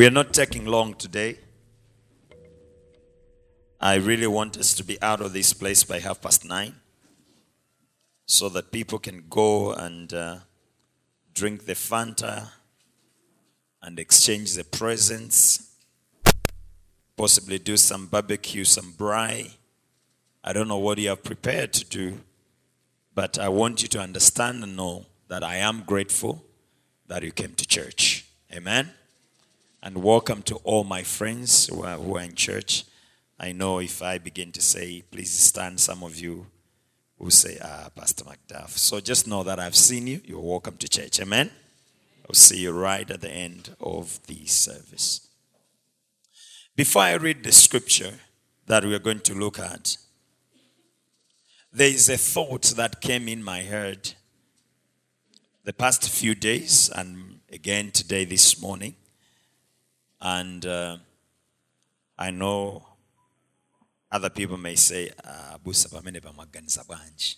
[0.00, 1.36] We are not taking long today.
[3.78, 6.76] I really want us to be out of this place by half past nine
[8.24, 10.36] so that people can go and uh,
[11.34, 12.48] drink the Fanta
[13.82, 15.70] and exchange the presents,
[17.14, 19.54] possibly do some barbecue, some braai.
[20.42, 22.20] I don't know what you have prepared to do,
[23.14, 26.42] but I want you to understand and know that I am grateful
[27.06, 28.24] that you came to church.
[28.50, 28.94] Amen.
[29.82, 32.84] And welcome to all my friends who are, who are in church.
[33.38, 36.48] I know if I begin to say, please stand, some of you
[37.18, 38.76] will say, ah, Pastor MacDuff.
[38.76, 40.20] So just know that I've seen you.
[40.26, 41.18] You're welcome to church.
[41.18, 41.50] Amen.
[42.28, 45.26] I'll see you right at the end of the service.
[46.76, 48.12] Before I read the scripture
[48.66, 49.96] that we are going to look at,
[51.72, 54.12] there is a thought that came in my head
[55.64, 58.96] the past few days and again today, this morning.
[60.20, 60.98] And uh,
[62.18, 62.86] I know
[64.12, 67.36] other people may say, "Ah, busa pamene pamaganiza bwanji."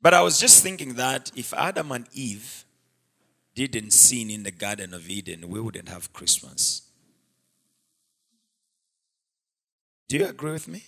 [0.00, 2.64] But I was just thinking that if Adam and Eve
[3.54, 6.82] didn't sin in the Garden of Eden, we wouldn't have Christmas.
[10.08, 10.84] Do you agree with me?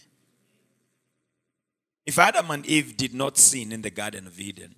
[2.06, 4.76] If Adam and Eve did not sin in the Garden of Eden,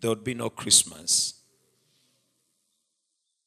[0.00, 1.41] there would be no Christmas.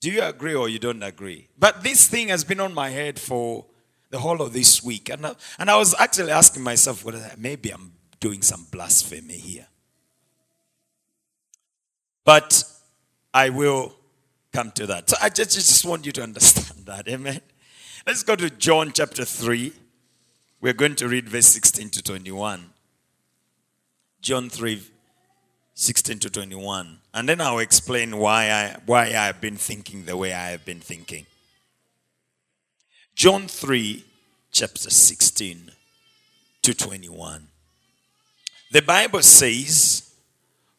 [0.06, 1.48] Do you agree or you don't agree?
[1.58, 3.66] But this thing has been on my head for
[4.11, 5.09] the whole of this week.
[5.09, 9.66] And I, and I was actually asking myself whether maybe I'm doing some blasphemy here.
[12.23, 12.66] But
[13.33, 13.95] I will
[14.53, 15.09] come to that.
[15.09, 17.08] So I just, just want you to understand that.
[17.08, 17.42] Amen.
[18.06, 19.73] Let's go to John chapter 3.
[20.61, 22.70] We're going to read verse 16 to 21.
[24.22, 24.83] John 3,
[25.76, 27.00] 16 to 21.
[27.14, 30.64] And then I'll explain why I, why I have been thinking the way I have
[30.64, 31.26] been thinking.
[33.14, 34.04] John 3,
[34.52, 35.72] chapter 16
[36.61, 37.48] to 21.
[38.72, 40.14] The Bible says,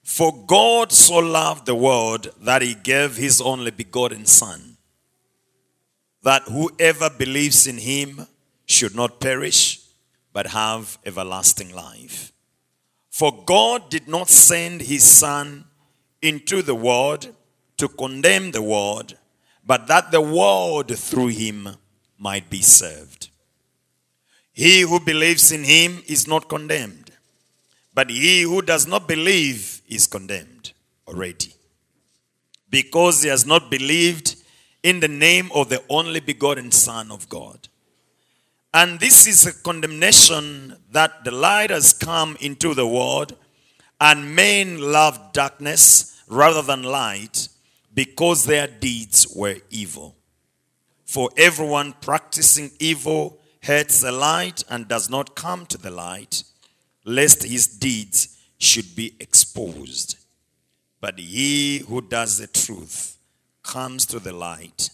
[0.02, 4.78] For God so loved the world that he gave his only begotten Son,
[6.22, 8.26] that whoever believes in him
[8.64, 9.80] should not perish,
[10.32, 12.32] but have everlasting life.
[13.18, 15.64] For God did not send his Son
[16.20, 17.34] into the world
[17.78, 19.16] to condemn the world,
[19.64, 21.66] but that the world through him
[22.18, 23.30] might be saved.
[24.52, 27.10] He who believes in him is not condemned,
[27.94, 30.74] but he who does not believe is condemned
[31.08, 31.54] already,
[32.68, 34.36] because he has not believed
[34.82, 37.68] in the name of the only begotten Son of God.
[38.78, 43.34] And this is a condemnation that the light has come into the world,
[43.98, 47.48] and men love darkness rather than light
[47.94, 50.14] because their deeds were evil.
[51.06, 56.42] For everyone practicing evil hates the light and does not come to the light,
[57.06, 60.18] lest his deeds should be exposed.
[61.00, 63.16] But he who does the truth
[63.62, 64.90] comes to the light,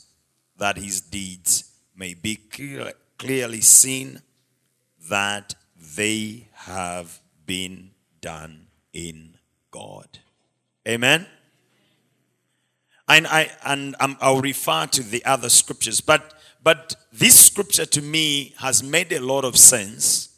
[0.57, 4.21] that his deeds may be clear, clearly seen
[5.09, 5.55] that
[5.97, 7.91] they have been
[8.21, 9.35] done in
[9.71, 10.19] God.
[10.89, 11.27] Amen.
[13.09, 16.35] And I and I'll refer to the other scriptures, but
[16.65, 20.37] but this scripture to me has made a lot of sense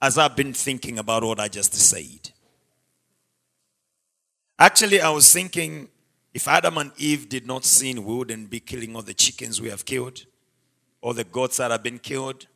[0.00, 2.32] as I've been thinking about what I just said.
[4.58, 5.88] Actually, I was thinking
[6.34, 9.70] if Adam and Eve did not sin, we wouldn't be killing all the chickens we
[9.70, 10.24] have killed,
[11.02, 12.46] all the goats that have been killed,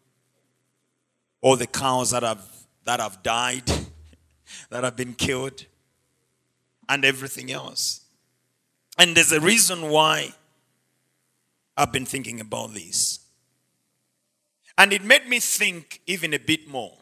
[1.43, 2.43] all the cows that have
[2.85, 3.71] that have died,
[4.71, 5.67] that have been killed,
[6.89, 8.03] and everything else.
[8.97, 10.33] And there's a reason why
[11.77, 13.21] I've been thinking about this.
[14.79, 16.97] And it made me think even a bit more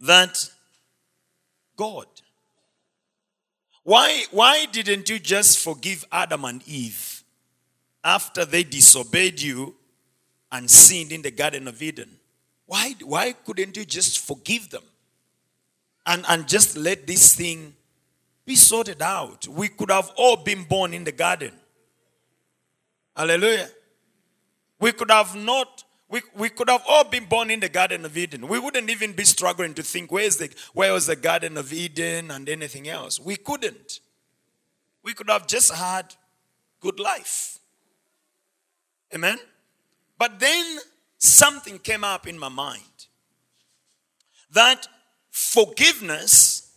[0.00, 0.50] that
[1.76, 2.06] God,
[3.84, 7.11] why, why didn't you just forgive Adam and Eve
[8.04, 9.74] after they disobeyed you
[10.50, 12.18] and sinned in the Garden of Eden?
[12.66, 14.82] Why, why couldn't you just forgive them
[16.06, 17.74] and, and just let this thing
[18.44, 19.46] be sorted out?
[19.46, 21.52] We could have all been born in the garden.
[23.16, 23.68] Hallelujah.
[24.80, 28.16] We could have not, we, we could have all been born in the Garden of
[28.16, 28.48] Eden.
[28.48, 32.30] We wouldn't even be struggling to think where's the where was the Garden of Eden
[32.30, 33.20] and anything else.
[33.20, 34.00] We couldn't.
[35.04, 36.14] We could have just had
[36.80, 37.58] good life.
[39.14, 39.38] Amen.
[40.18, 40.78] But then
[41.18, 42.82] something came up in my mind
[44.52, 44.86] that
[45.30, 46.70] forgiveness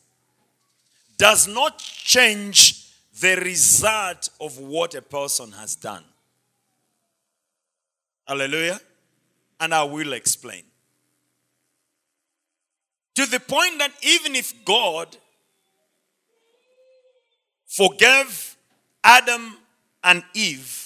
[1.18, 2.86] does not change
[3.22, 6.04] the result of what a person has done.
[8.28, 8.80] Hallelujah.
[9.60, 10.64] And I will explain.
[13.16, 15.16] To the point that even if God
[17.66, 18.58] forgave
[19.04, 19.58] Adam
[20.04, 20.85] and Eve,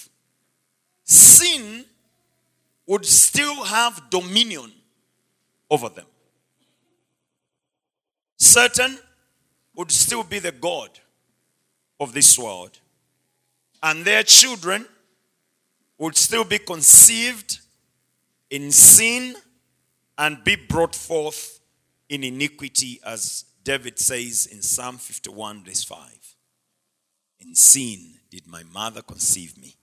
[1.10, 1.84] sin
[2.86, 4.72] would still have dominion
[5.70, 6.06] over them.
[8.36, 8.98] Satan
[9.74, 10.90] would still be the God
[11.98, 12.78] of this world,
[13.82, 14.86] and their children
[15.98, 17.58] would still be conceived
[18.48, 19.34] in sin
[20.16, 21.60] and be brought forth
[22.08, 26.36] in iniquity, as David says in Psalm 51, verse 5.
[27.40, 29.76] In sin did my mother conceive me.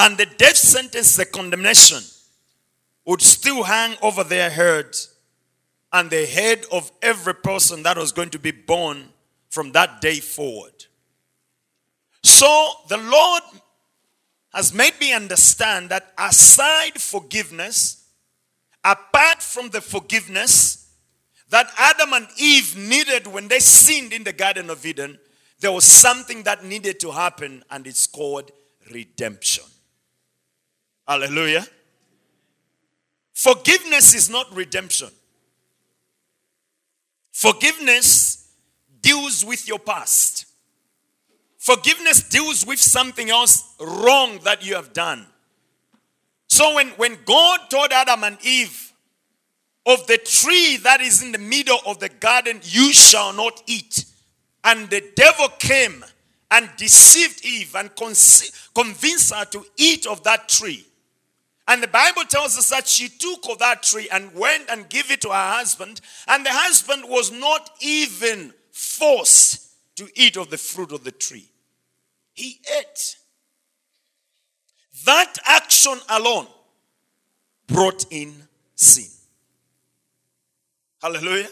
[0.00, 2.02] And the death sentence, the condemnation,
[3.04, 4.96] would still hang over their head
[5.92, 9.10] and the head of every person that was going to be born
[9.50, 10.86] from that day forward.
[12.22, 13.42] So the Lord
[14.54, 18.08] has made me understand that aside forgiveness,
[18.82, 20.94] apart from the forgiveness
[21.50, 25.18] that Adam and Eve needed when they sinned in the Garden of Eden,
[25.58, 28.50] there was something that needed to happen, and it's called
[28.90, 29.64] redemption.
[31.10, 31.66] Hallelujah.
[33.34, 35.08] Forgiveness is not redemption.
[37.32, 38.48] Forgiveness
[39.02, 40.46] deals with your past.
[41.58, 45.26] Forgiveness deals with something else wrong that you have done.
[46.46, 48.92] So when, when God told Adam and Eve
[49.86, 54.04] of the tree that is in the middle of the garden, you shall not eat.
[54.62, 56.04] And the devil came
[56.52, 60.86] and deceived Eve and convinced her to eat of that tree.
[61.70, 65.08] And the Bible tells us that she took of that tree and went and gave
[65.12, 66.00] it to her husband.
[66.26, 71.48] And the husband was not even forced to eat of the fruit of the tree.
[72.34, 73.16] He ate.
[75.06, 76.48] That action alone
[77.68, 78.34] brought in
[78.74, 79.06] sin.
[81.00, 81.50] Hallelujah.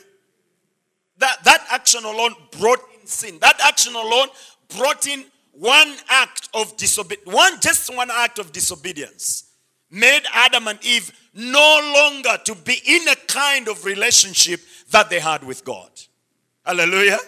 [1.18, 3.38] That, that action alone brought in sin.
[3.40, 4.30] That action alone
[4.76, 7.32] brought in one act of disobedience.
[7.32, 9.44] One, just one act of disobedience
[9.90, 15.20] made Adam and Eve no longer to be in a kind of relationship that they
[15.20, 15.90] had with God.
[16.64, 17.18] Hallelujah.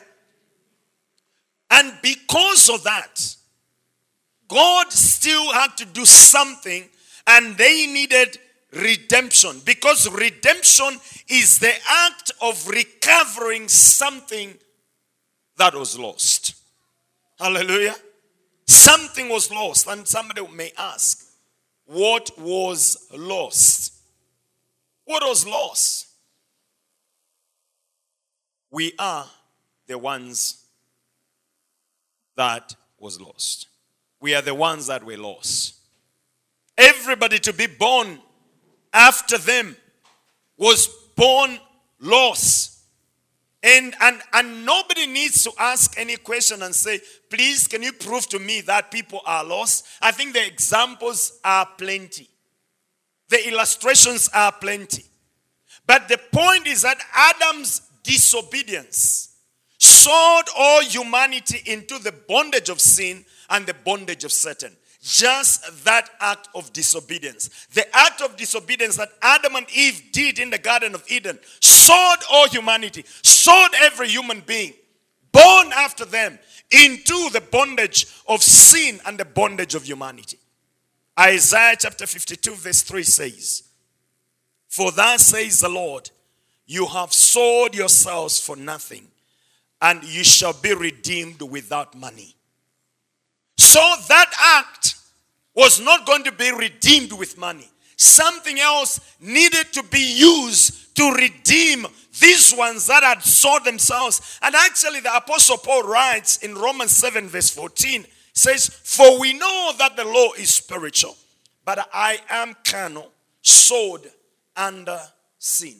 [1.70, 3.36] And because of that,
[4.48, 6.84] God still had to do something
[7.26, 8.38] and they needed
[8.72, 10.98] redemption because redemption
[11.28, 14.54] is the act of recovering something
[15.56, 16.54] that was lost.
[17.38, 17.94] Hallelujah.
[18.66, 21.26] Something was lost, and somebody may ask,
[21.90, 23.94] what was lost.
[25.04, 26.06] What was lost?
[28.70, 29.26] We are
[29.88, 30.64] the ones
[32.36, 33.66] that was lost.
[34.20, 35.74] We are the ones that were lost.
[36.78, 38.20] Everybody to be born
[38.92, 39.76] after them
[40.56, 41.58] was born
[41.98, 42.79] lost.
[43.62, 48.26] And, and, and nobody needs to ask any question and say, please, can you prove
[48.30, 49.86] to me that people are lost?
[50.00, 52.28] I think the examples are plenty,
[53.28, 55.04] the illustrations are plenty.
[55.86, 59.36] But the point is that Adam's disobedience
[59.78, 64.76] sold all humanity into the bondage of sin and the bondage of Satan.
[65.02, 67.48] Just that act of disobedience.
[67.72, 72.18] The act of disobedience that Adam and Eve did in the Garden of Eden sold
[72.30, 74.74] all humanity, sold every human being
[75.32, 76.38] born after them
[76.70, 80.38] into the bondage of sin and the bondage of humanity.
[81.18, 83.62] Isaiah chapter 52, verse 3 says,
[84.68, 86.10] For thus says the Lord,
[86.66, 89.08] you have sold yourselves for nothing,
[89.82, 92.36] and you shall be redeemed without money.
[93.70, 94.96] So that act
[95.54, 97.70] was not going to be redeemed with money.
[97.94, 101.86] Something else needed to be used to redeem
[102.18, 104.40] these ones that had sold themselves.
[104.42, 109.70] And actually, the Apostle Paul writes in Romans 7, verse 14, says, For we know
[109.78, 111.16] that the law is spiritual,
[111.64, 114.04] but I am carnal, sold
[114.56, 115.06] under uh,
[115.38, 115.76] sin.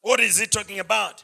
[0.00, 1.22] What is he talking about?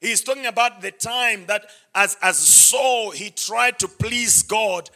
[0.00, 4.90] He's talking about the time that as, as Saul, he tried to please God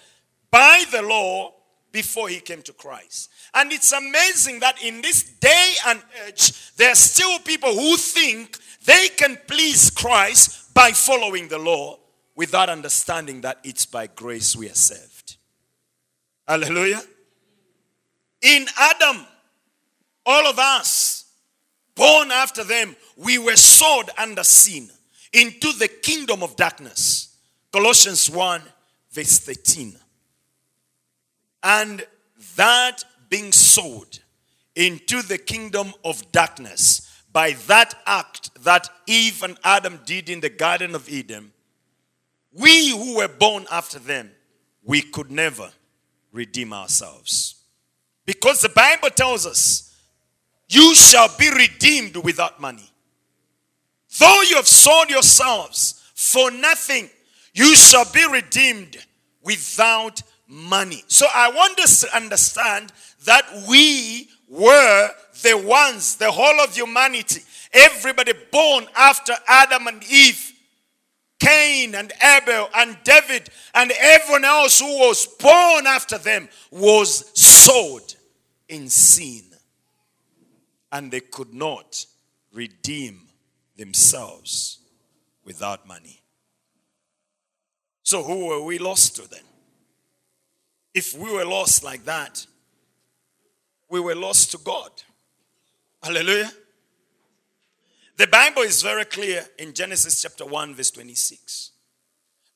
[0.50, 1.54] by the law
[1.90, 3.30] before he came to Christ.
[3.54, 8.58] And it's amazing that in this day and age, there are still people who think
[8.84, 11.98] they can please Christ by following the law
[12.34, 15.36] without understanding that it's by grace we are saved.
[16.48, 17.02] Hallelujah.
[18.40, 19.26] In Adam,
[20.24, 21.21] all of us,
[21.94, 24.90] born after them, we were sold under sin
[25.32, 27.36] into the kingdom of darkness.
[27.72, 28.62] Colossians 1,
[29.10, 29.96] verse 13.
[31.62, 32.04] And
[32.56, 34.20] that being sold
[34.74, 40.50] into the kingdom of darkness by that act that Eve and Adam did in the
[40.50, 41.52] Garden of Eden,
[42.52, 44.30] we who were born after them,
[44.84, 45.70] we could never
[46.32, 47.54] redeem ourselves.
[48.26, 49.91] Because the Bible tells us,
[50.72, 52.88] you shall be redeemed without money.
[54.18, 57.10] Though you have sold yourselves for nothing,
[57.52, 58.96] you shall be redeemed
[59.42, 61.04] without money.
[61.08, 62.90] So I want us to understand
[63.26, 65.10] that we were
[65.42, 70.52] the ones, the whole of humanity, everybody born after Adam and Eve,
[71.38, 78.14] Cain and Abel and David and everyone else who was born after them was sold
[78.68, 79.51] in sin.
[80.92, 82.06] And they could not
[82.52, 83.22] redeem
[83.76, 84.78] themselves
[85.44, 86.22] without money.
[88.02, 89.44] So, who were we lost to then?
[90.94, 92.46] If we were lost like that,
[93.88, 94.90] we were lost to God.
[96.02, 96.50] Hallelujah.
[98.16, 101.70] The Bible is very clear in Genesis chapter 1, verse 26.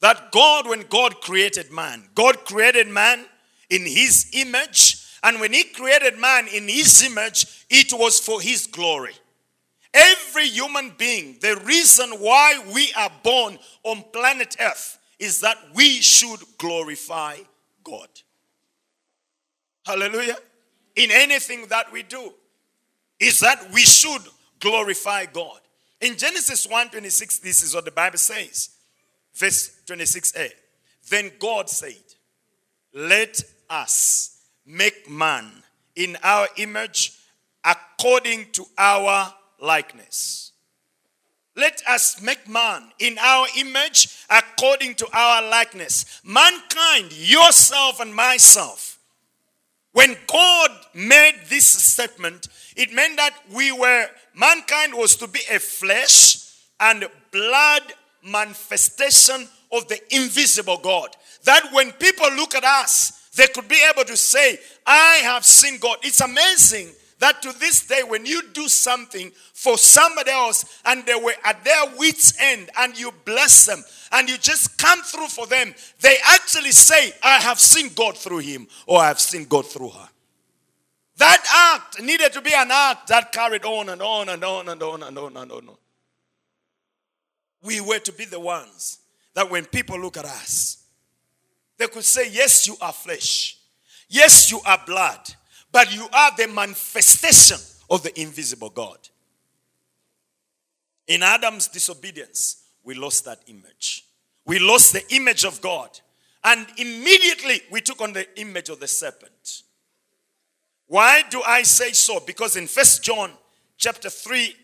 [0.01, 3.25] That God, when God created man, God created man
[3.71, 5.03] in his image.
[5.27, 9.15] And when he created man in his image, it was for his glory.
[9.93, 16.01] Every human being, the reason why we are born on planet Earth is that we
[16.01, 17.39] should glorify
[17.83, 18.07] God.
[19.85, 20.37] Hallelujah.
[20.95, 22.33] In anything that we do,
[23.19, 24.23] is that we should
[24.61, 25.59] glorify God.
[26.01, 28.71] In Genesis 1 26, this is what the Bible says.
[29.35, 30.51] Verse 26a.
[31.11, 31.97] Then God said,
[32.95, 34.36] Let us
[34.67, 35.63] make man
[35.95, 37.13] in our image
[37.65, 40.53] according to our likeness.
[41.57, 46.21] Let us make man in our image according to our likeness.
[46.23, 48.99] Mankind, yourself and myself.
[49.93, 55.59] When God made this statement, it meant that we were, mankind was to be a
[55.59, 57.83] flesh and blood
[58.23, 61.09] manifestation of the invisible God.
[61.45, 65.79] That when people look at us, they could be able to say, I have seen
[65.79, 65.99] God.
[66.03, 66.89] It's amazing
[67.19, 71.65] that to this day, when you do something for somebody else and they were at
[71.65, 76.17] their wits' end and you bless them and you just come through for them, they
[76.27, 80.09] actually say, I have seen God through him or I have seen God through her.
[81.19, 84.83] That act needed to be an act that carried on and on and on and
[84.83, 85.71] on and on and on.
[87.63, 88.99] We were to be the ones
[89.33, 90.86] that when people look at us,
[91.79, 93.59] they could say, Yes, you are flesh.
[94.09, 95.35] Yes, you are blood
[95.77, 97.59] but you are the manifestation
[97.91, 98.97] of the invisible God.
[101.07, 104.07] In Adam's disobedience, we lost that image.
[104.47, 105.91] We lost the image of God.
[106.43, 109.65] And immediately we took on the image of the serpent.
[110.87, 112.21] Why do I say so?
[112.21, 113.33] Because in First John
[113.77, 114.57] chapter 3,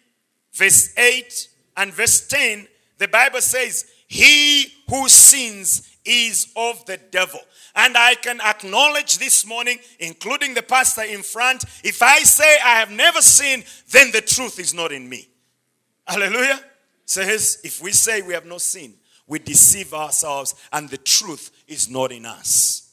[0.54, 7.40] verse 8 and verse 10, the Bible says, He who sins is of the devil.
[7.74, 12.80] And I can acknowledge this morning, including the pastor in front, if I say I
[12.80, 15.28] have never sinned, then the truth is not in me.
[16.06, 16.60] Hallelujah.
[17.04, 18.94] Says, if we say we have no sin,
[19.26, 22.90] we deceive ourselves and the truth is not in us.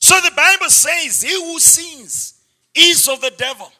[0.00, 2.40] So the Bible says, He who sins
[2.74, 3.70] is of the devil.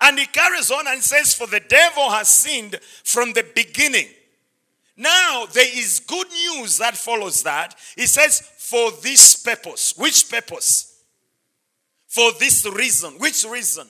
[0.00, 4.06] And he carries on and says, For the devil has sinned from the beginning.
[5.00, 7.74] Now, there is good news that follows that.
[7.96, 9.94] He says, for this purpose.
[9.96, 11.02] Which purpose?
[12.06, 13.14] For this reason.
[13.14, 13.86] Which reason?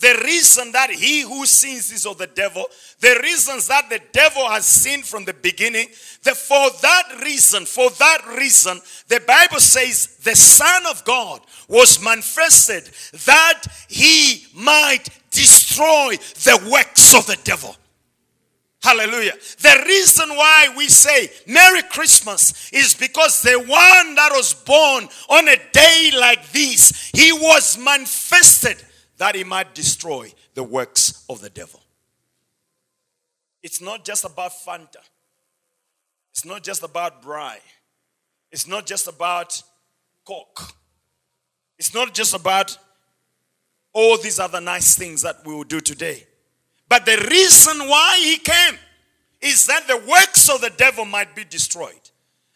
[0.00, 2.66] The reason that he who sins is of the devil,
[3.00, 5.86] the reasons that the devil has sinned from the beginning,
[6.24, 12.02] the, for that reason, for that reason, the Bible says the Son of God was
[12.02, 12.84] manifested
[13.24, 17.76] that he might destroy the works of the devil.
[18.82, 19.34] Hallelujah.
[19.60, 25.48] The reason why we say Merry Christmas is because the one that was born on
[25.48, 28.82] a day like this, he was manifested
[29.18, 31.80] that he might destroy the works of the devil.
[33.62, 34.96] It's not just about Fanta.
[36.32, 37.58] It's not just about braai.
[38.50, 39.62] It's not just about
[40.24, 40.74] Coke.
[41.78, 42.76] It's not just about
[43.92, 46.26] all these other nice things that we will do today.
[46.92, 48.78] But the reason why he came
[49.40, 52.10] is that the works of the devil might be destroyed.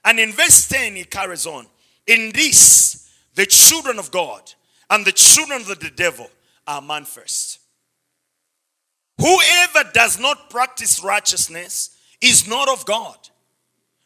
[0.04, 1.66] And in verse 10, he carries on.
[2.06, 4.42] In this, the children of God
[4.90, 6.28] and the children of the devil
[6.66, 7.60] are manifest.
[9.18, 13.16] Whoever does not practice righteousness is not of God,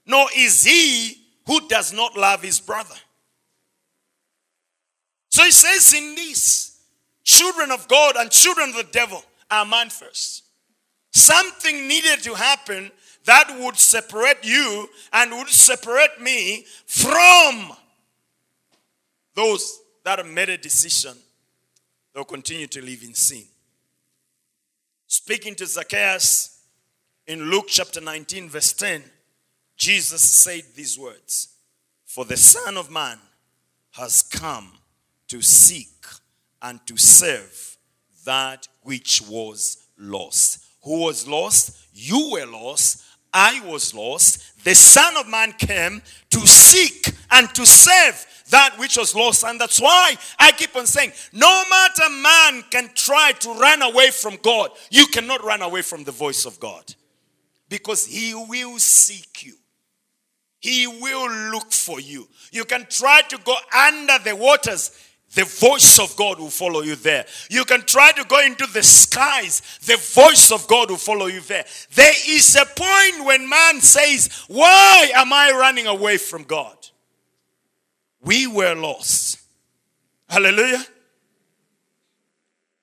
[0.07, 2.95] nor is he who does not love his brother.
[5.31, 6.79] So he says in this,
[7.25, 10.45] children of God and children of the devil are man first.
[11.13, 12.91] Something needed to happen
[13.25, 17.73] that would separate you and would separate me from
[19.35, 21.15] those that made a decision
[22.15, 23.45] they'll continue to live in sin.
[25.07, 26.61] Speaking to Zacchaeus
[27.27, 29.03] in Luke chapter 19, verse 10,
[29.77, 31.49] Jesus said these words
[32.05, 33.19] For the Son of Man
[33.93, 34.73] has come
[35.29, 36.07] to seek
[36.63, 37.60] and to serve
[38.31, 40.65] that which was lost.
[40.85, 41.77] Who was lost?
[41.93, 43.03] You were lost.
[43.35, 44.65] I was lost.
[44.65, 49.43] The Son of Man came to seek and to serve that which was lost.
[49.43, 54.11] And that's why I keep on saying no matter man can try to run away
[54.11, 56.95] from God, you cannot run away from the voice of God
[57.69, 59.55] because He will seek you.
[60.61, 62.29] He will look for you.
[62.53, 64.93] You can try to go under the waters.
[65.35, 67.25] The voice of God will follow you there.
[67.49, 69.63] You can try to go into the skies.
[69.83, 71.65] The voice of God will follow you there.
[71.95, 76.77] There is a point when man says, Why am I running away from God?
[78.23, 79.41] We were lost.
[80.29, 80.85] Hallelujah.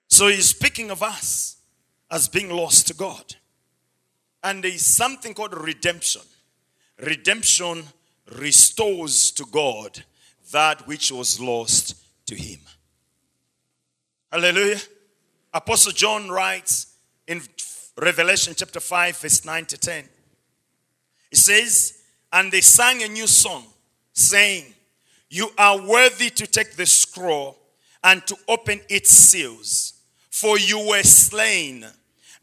[0.08, 1.58] So he's speaking of us
[2.10, 3.36] as being lost to God.
[4.42, 6.22] And there is something called redemption.
[7.06, 7.84] Redemption
[8.38, 10.06] restores to God
[10.54, 11.96] that which was lost
[12.28, 12.60] to him.
[14.32, 14.80] Hallelujah.
[15.54, 16.94] Apostle John writes
[17.28, 17.42] in
[18.00, 20.04] Revelation chapter 5, verse 9 to 10.
[21.32, 22.00] He says,
[22.32, 23.66] And they sang a new song,
[24.14, 24.66] saying,
[25.30, 27.58] You are worthy to take the scroll
[28.04, 29.94] and to open its seals,
[30.30, 31.86] for you were slain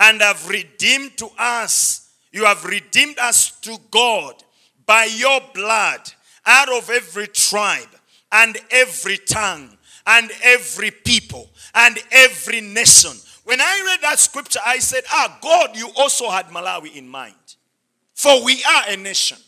[0.01, 2.11] and have redeemed to us.
[2.33, 4.43] You have redeemed us to God
[4.87, 6.01] by your blood
[6.45, 7.94] out of every tribe
[8.35, 9.71] and every tongue
[10.07, 13.13] and every people and every nation.
[13.45, 17.35] When I read that scripture, I said, Ah, God, you also had Malawi in mind.
[18.15, 19.39] For we are a nation,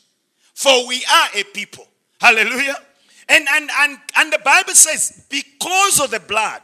[0.55, 1.87] for we are a people.
[2.21, 2.77] Hallelujah.
[3.29, 6.63] And, and, and, and the Bible says, because of the blood,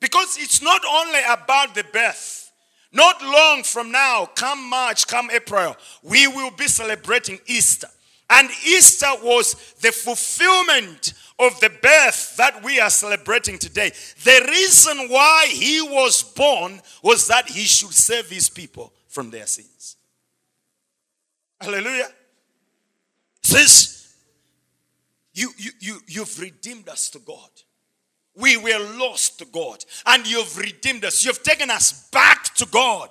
[0.00, 2.50] because it's not only about the birth,
[2.92, 7.88] not long from now, come March, come April, we will be celebrating Easter.
[8.30, 13.90] And Easter was the fulfillment of the birth that we are celebrating today.
[14.22, 19.46] The reason why he was born was that he should save his people from their
[19.46, 19.96] sins.
[21.60, 22.08] Hallelujah.
[23.42, 24.14] Says,
[25.34, 27.50] you, you, you, you've redeemed us to God.
[28.36, 31.24] We were lost to God, and you've redeemed us.
[31.24, 33.10] You've taken us back to God.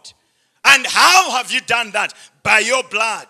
[0.64, 2.14] And how have you done that?
[2.42, 3.28] By your blood.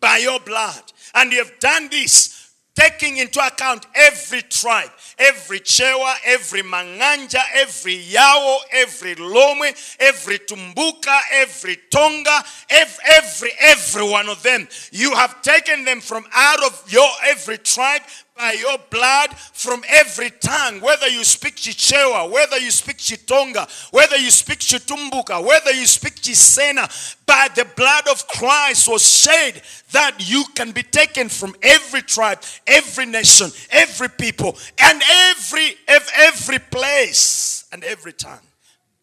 [0.00, 0.92] By your blood.
[1.14, 2.40] And you have done this
[2.74, 11.18] taking into account every tribe, every Chewa, every Manganja, every Yao, every Lomwe, every Tumbuka,
[11.32, 14.66] every Tonga, every, every, every one of them.
[14.92, 18.02] You have taken them from out of your every tribe
[18.36, 24.16] by your blood from every tongue, whether you speak Chichewa, whether you speak Chitonga, whether
[24.16, 29.62] you speak Chitumbuka, whether you speak Chisena, by the blood of Christ was shed
[29.92, 36.58] that you can be taken from every tribe, every nation, every people, and every every
[36.58, 38.38] place and every tongue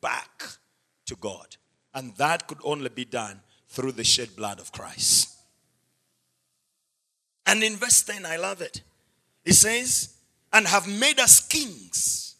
[0.01, 0.43] back
[1.05, 1.57] to God.
[1.93, 5.35] And that could only be done through the shed blood of Christ.
[7.45, 8.81] And in verse 10, I love it.
[9.47, 10.09] He says,
[10.51, 12.35] and have made us kings.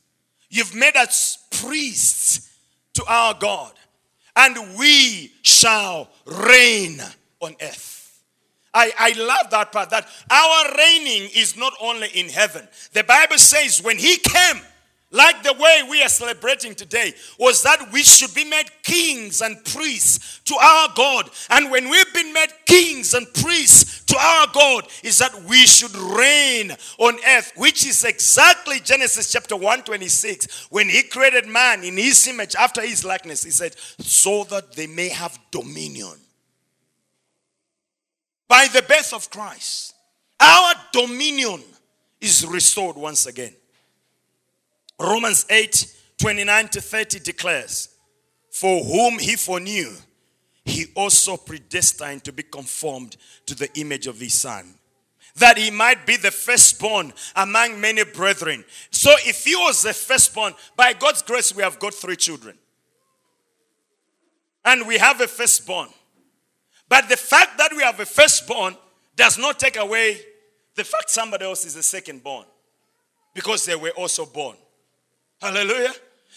[0.50, 2.54] You've made us priests
[2.96, 3.72] to our God,
[4.36, 7.00] and we shall reign
[7.40, 8.22] on earth.
[8.74, 12.68] I, I love that part that our reigning is not only in heaven.
[12.92, 14.62] The Bible says when He came,
[15.12, 19.64] like the way we are celebrating today, was that we should be made kings and
[19.64, 21.30] priests to our God.
[21.50, 25.96] And when we've been made kings and priests to our God, is that we should
[25.96, 30.68] reign on earth, which is exactly Genesis chapter 126.
[30.70, 34.88] When he created man in his image after his likeness, he said, so that they
[34.88, 36.16] may have dominion.
[38.50, 39.94] By the birth of Christ,
[40.40, 41.62] our dominion
[42.20, 43.54] is restored once again.
[45.00, 47.90] Romans 8 29 to 30 declares,
[48.52, 49.92] For whom he foreknew,
[50.66, 54.74] he also predestined to be conformed to the image of his son,
[55.36, 58.66] that he might be the firstborn among many brethren.
[58.90, 62.58] So if he was the firstborn, by God's grace, we have got three children.
[64.66, 65.90] And we have a firstborn.
[66.90, 68.76] But the fact that we have a firstborn
[69.16, 70.20] does not take away
[70.76, 72.46] the fact somebody else is a secondborn
[73.34, 74.56] because they were also born.
[75.42, 75.94] Hallelujah.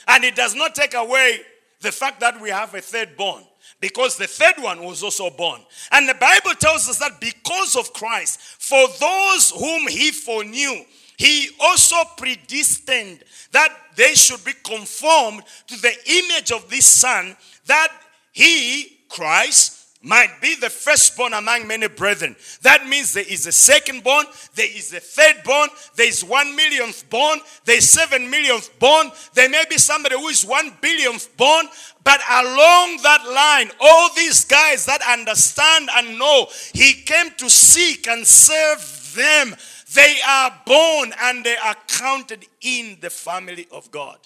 [0.09, 1.41] And it does not take away
[1.81, 3.43] the fact that we have a third born
[3.81, 5.61] because the third one was also born.
[5.91, 10.85] And the Bible tells us that because of Christ, for those whom he foreknew,
[11.17, 17.37] he also predestined that they should be conformed to the image of this son,
[17.67, 17.89] that
[18.33, 22.35] he, Christ, might be the firstborn among many brethren.
[22.63, 26.57] That means there is a second born, there is a third born, there is one
[26.57, 31.37] millionth born, there is seven millionth born, there may be somebody who is one billionth
[31.37, 31.67] born,
[32.03, 38.09] but along that line, all these guys that understand and know, he came to seek
[38.09, 39.55] and serve them.
[39.93, 44.19] They are born and they are counted in the family of God.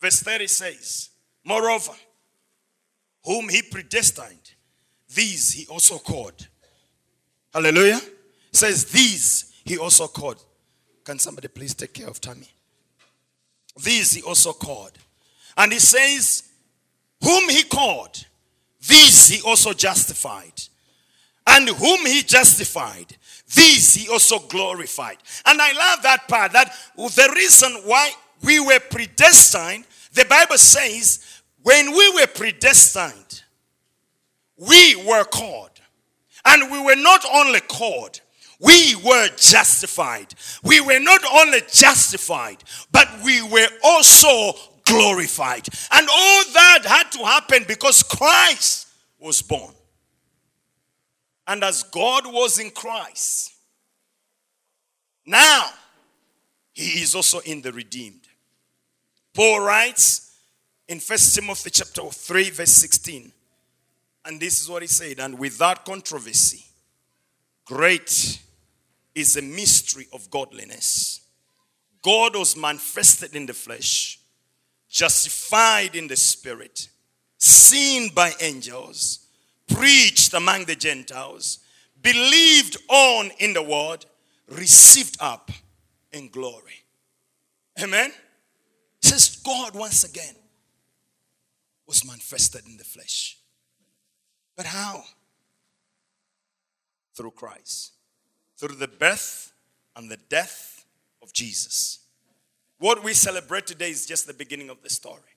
[0.00, 1.10] Verse 30 says,
[1.44, 1.92] Moreover,
[3.24, 4.39] whom he predestined,
[5.14, 6.46] these he also called.
[7.52, 8.00] Hallelujah.
[8.52, 10.42] Says, These he also called.
[11.04, 12.48] Can somebody please take care of Tammy?
[13.82, 14.92] These he also called.
[15.56, 16.44] And he says,
[17.22, 18.24] Whom he called,
[18.86, 20.52] these he also justified.
[21.46, 23.16] And whom he justified,
[23.54, 25.18] these he also glorified.
[25.44, 31.42] And I love that part that the reason why we were predestined, the Bible says,
[31.62, 33.42] when we were predestined,
[34.60, 35.70] we were called.
[36.44, 38.20] And we were not only called,
[38.60, 40.34] we were justified.
[40.62, 44.52] We were not only justified, but we were also
[44.84, 45.66] glorified.
[45.90, 49.74] And all that had to happen because Christ was born.
[51.46, 53.52] And as God was in Christ,
[55.26, 55.70] now
[56.72, 58.28] he is also in the redeemed.
[59.34, 60.38] Paul writes
[60.86, 63.32] in First Timothy chapter 3, verse 16.
[64.24, 66.64] And this is what he said, and without controversy,
[67.64, 68.40] great
[69.14, 71.20] is the mystery of godliness.
[72.02, 74.18] God was manifested in the flesh,
[74.88, 76.88] justified in the spirit,
[77.38, 79.26] seen by angels,
[79.68, 81.60] preached among the Gentiles,
[82.02, 84.04] believed on in the word,
[84.48, 85.50] received up
[86.12, 86.84] in glory.
[87.82, 88.10] Amen.
[89.02, 90.34] It says God once again
[91.86, 93.39] was manifested in the flesh.
[94.60, 95.04] But how?
[97.14, 97.94] Through Christ.
[98.58, 99.54] Through the birth
[99.96, 100.84] and the death
[101.22, 102.00] of Jesus.
[102.78, 105.34] What we celebrate today is just the beginning of the story.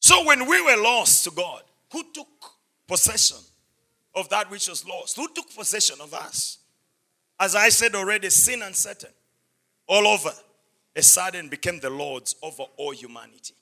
[0.00, 2.26] So when we were lost to God, who took
[2.88, 3.44] possession
[4.16, 5.14] of that which was lost?
[5.14, 6.58] Who took possession of us?
[7.38, 9.10] As I said already, sin and Satan
[9.86, 10.32] all over
[10.96, 13.54] a sudden became the lords over all humanity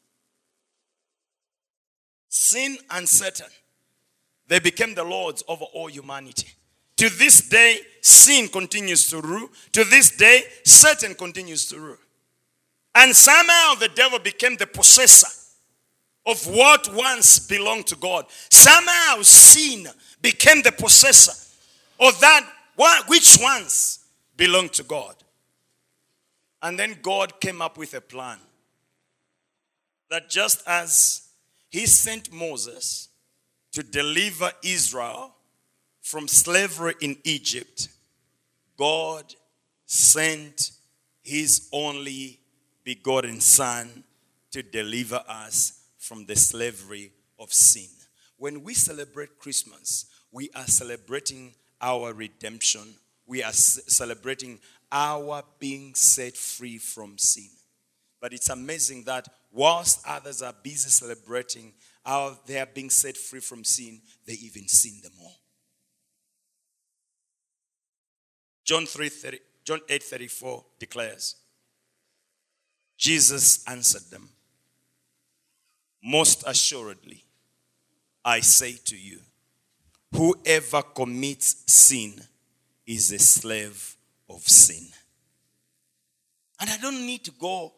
[2.29, 3.47] sin and Satan,
[4.49, 6.49] they became the lords over all humanity.
[6.97, 9.49] To this day, sin continues to rule.
[9.73, 11.99] To this day, Satan continues to rule.
[12.95, 15.29] And somehow the devil became the possessor
[16.25, 18.27] of what once belonged to God.
[18.51, 19.87] Somehow sin
[20.23, 21.33] became the possessor
[22.01, 22.49] of that
[23.07, 25.15] which once belonged to God.
[26.63, 28.39] And then God came up with a plan
[30.09, 31.26] that just as
[31.69, 33.09] he sent Moses
[33.73, 35.35] to deliver Israel
[36.01, 37.89] from slavery in Egypt.
[38.77, 39.35] God
[39.87, 40.71] sent
[41.23, 42.41] his only
[42.85, 44.05] begotten Son
[44.53, 47.89] to deliver us from the slavery of sin.
[48.39, 52.95] When we celebrate Christmas, we are celebrating our redemption.
[53.27, 54.61] We are celebrating
[54.93, 57.51] our being set free from sin.
[58.21, 61.73] But it's amazing that whilst others are busy celebrating
[62.05, 65.33] how they are being set free from sin, they even sin the more.
[68.65, 71.37] John 3 30, John 8 34 declares,
[72.99, 74.29] Jesus answered them,
[76.05, 77.25] Most assuredly,
[78.25, 79.21] I say to you,
[80.15, 82.21] whoever commits sin
[82.87, 83.97] is a slave
[84.29, 84.87] of sin.
[86.61, 87.73] And I don't need to go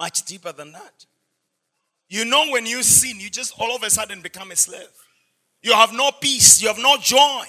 [0.00, 1.04] much deeper than that.
[2.08, 4.88] You know, when you sin, you just all of a sudden become a slave.
[5.62, 7.44] You have no peace, you have no joy.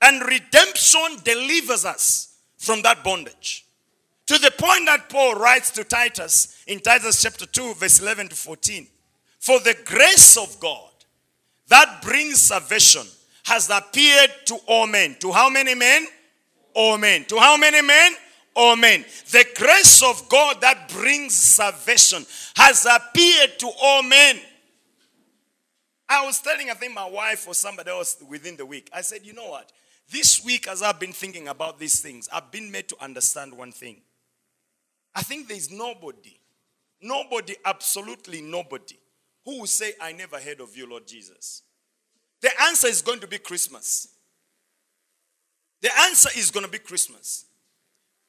[0.00, 3.66] And redemption delivers us from that bondage.
[4.26, 8.36] To the point that Paul writes to Titus in Titus chapter 2, verse 11 to
[8.36, 8.86] 14
[9.38, 10.90] For the grace of God
[11.68, 13.02] that brings salvation
[13.44, 15.16] has appeared to all men.
[15.20, 16.06] To how many men?
[16.74, 17.24] All men.
[17.26, 18.12] To how many men?
[18.58, 19.04] Amen.
[19.30, 24.40] The grace of God that brings salvation has appeared to all men.
[26.08, 29.24] I was telling, I think, my wife or somebody else within the week, I said,
[29.24, 29.70] you know what?
[30.10, 33.70] This week, as I've been thinking about these things, I've been made to understand one
[33.70, 34.00] thing.
[35.14, 36.40] I think there's nobody,
[37.00, 38.98] nobody, absolutely nobody,
[39.44, 41.62] who will say, I never heard of you, Lord Jesus.
[42.40, 44.08] The answer is going to be Christmas.
[45.80, 47.44] The answer is going to be Christmas.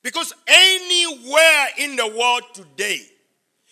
[0.01, 3.01] Because anywhere in the world today,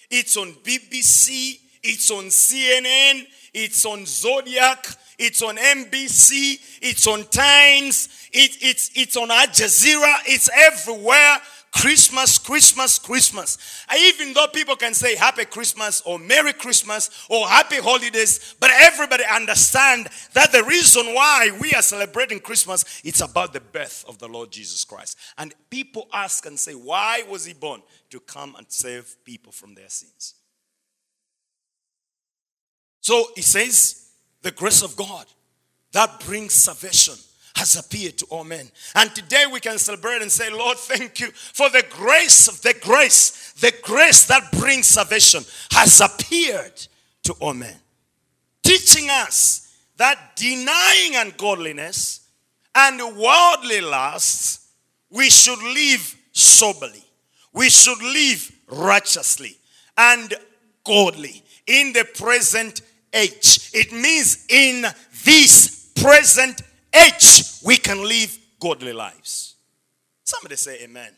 [0.09, 4.87] it's on BBC, it's on CNN, it's on Zodiak,
[5.17, 11.37] it's on NBC, it's on Times, it, it's, it's on Al Jazeera, it's everywhere.
[11.77, 13.85] Christmas, Christmas, Christmas.
[13.95, 19.23] even though people can say Happy Christmas or Merry Christmas or Happy Holidays, but everybody
[19.31, 24.27] understand that the reason why we are celebrating Christmas, it's about the birth of the
[24.27, 25.17] Lord Jesus Christ.
[25.37, 27.81] And people ask and say, why was he born?
[28.09, 30.33] To come and save people from their sins.
[33.01, 34.09] So he says,
[34.41, 35.25] the grace of God
[35.91, 37.15] that brings salvation
[37.57, 38.69] has appeared to all men.
[38.95, 42.75] And today we can celebrate and say, Lord, thank you for the grace of the
[42.81, 46.87] grace, the grace that brings salvation has appeared
[47.23, 47.75] to all men.
[48.63, 52.27] Teaching us that denying ungodliness
[52.75, 54.67] and worldly lusts,
[55.09, 57.03] we should live soberly.
[57.53, 59.57] We should live righteously
[59.97, 60.33] and
[60.85, 62.81] godly in the present
[63.13, 63.71] age.
[63.73, 64.85] It means in
[65.25, 66.61] this present
[66.93, 69.55] age, we can live godly lives.
[70.23, 71.11] Somebody say amen.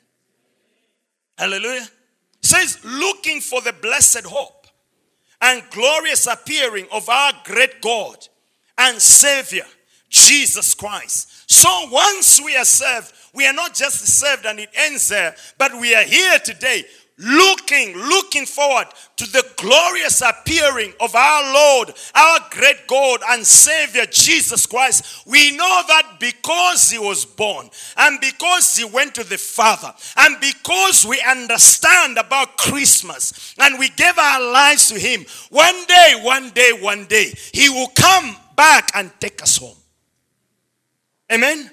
[1.37, 1.87] Hallelujah.
[2.41, 4.67] Says, looking for the blessed hope
[5.41, 8.27] and glorious appearing of our great God
[8.77, 9.65] and Savior,
[10.09, 11.49] Jesus Christ.
[11.49, 15.73] So once we are saved, we are not just saved and it ends there, but
[15.79, 16.83] we are here today
[17.19, 24.05] looking, looking forward to the glorious appearing of our Lord, our great God and Savior
[24.05, 25.27] Jesus Christ.
[25.27, 30.39] We know that because He was born and because He went to the Father and
[30.39, 36.49] because we understand about Christmas and we gave our lives to Him, one day, one
[36.51, 39.75] day, one day, He will come back and take us home.
[41.31, 41.69] Amen.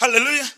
[0.00, 0.48] Hallelujah.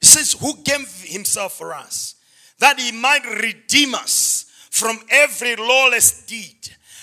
[0.00, 2.16] He says, Who gave Himself for us?
[2.62, 6.56] That he might redeem us from every lawless deed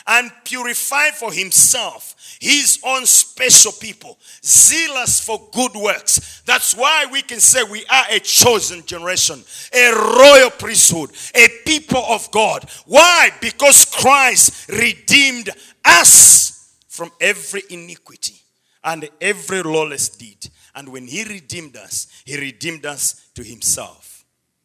[0.07, 6.41] and purify for himself his own special people, zealous for good works.
[6.45, 9.43] That's why we can say we are a chosen generation,
[9.73, 12.63] a royal priesthood, a people of God.
[12.85, 13.31] Why?
[13.41, 15.49] Because Christ redeemed
[15.83, 18.35] us from every iniquity
[18.81, 20.49] and every lawless deed.
[20.73, 24.08] And when he redeemed us, he redeemed us to himself.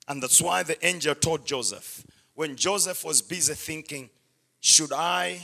[0.08, 4.10] And that's why the angel told Joseph, when Joseph was busy thinking,
[4.60, 5.40] should I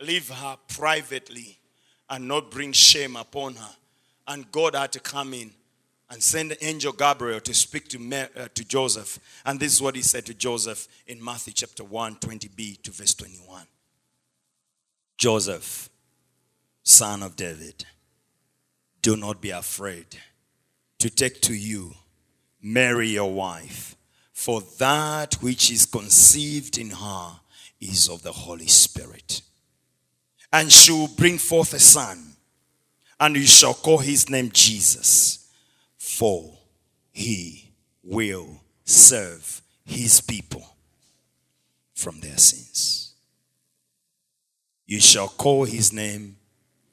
[0.00, 1.58] leave her privately
[2.08, 3.76] and not bring shame upon her?
[4.26, 5.50] And God had to come in
[6.10, 9.18] and send the angel Gabriel to speak to, Mary, uh, to Joseph.
[9.44, 13.14] And this is what he said to Joseph in Matthew chapter 1, 20b to verse
[13.14, 13.66] 21.
[15.18, 15.90] Joseph,
[16.82, 17.84] son of David,
[19.02, 20.06] do not be afraid
[20.98, 21.94] to take to you
[22.62, 23.96] Mary, your wife,
[24.32, 27.40] for that which is conceived in her
[27.80, 29.42] is of the Holy Spirit.
[30.52, 32.36] And she will bring forth a son,
[33.20, 35.50] and you shall call his name Jesus,
[35.98, 36.58] for
[37.12, 40.76] he will serve his people
[41.94, 43.14] from their sins.
[44.86, 46.36] You shall call his name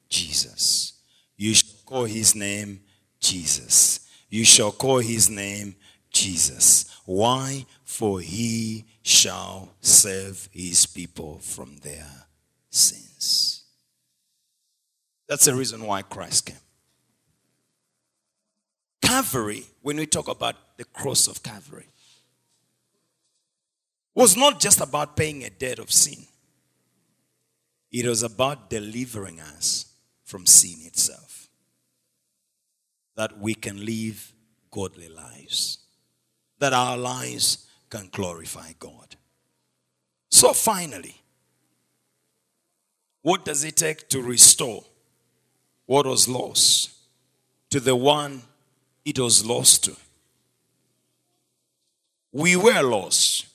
[0.08, 0.92] Jesus.
[1.36, 2.80] You shall call his name
[3.20, 4.05] Jesus.
[4.28, 5.76] You shall call his name
[6.10, 7.00] Jesus.
[7.04, 7.66] Why?
[7.84, 12.06] For he shall save his people from their
[12.70, 13.64] sins.
[15.28, 16.56] That's the reason why Christ came.
[19.02, 21.86] Calvary, when we talk about the cross of Calvary,
[24.14, 26.24] was not just about paying a debt of sin.
[27.92, 29.86] It was about delivering us
[30.24, 31.45] from sin itself
[33.16, 34.32] that we can live
[34.70, 35.78] godly lives,
[36.58, 39.16] that our lives can glorify God.
[40.30, 41.22] So, finally,
[43.22, 44.84] what does it take to restore
[45.86, 46.92] what was lost
[47.70, 48.42] to the one
[49.04, 49.96] it was lost to?
[52.32, 53.46] We were lost,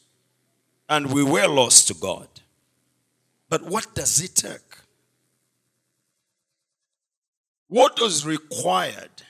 [0.90, 2.28] and we were lost to God.
[3.48, 4.78] But what does it take?
[7.68, 9.24] What was required